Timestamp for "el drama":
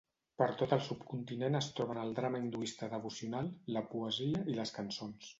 2.03-2.41